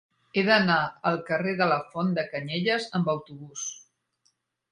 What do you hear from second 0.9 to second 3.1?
al carrer de la Font de Canyelles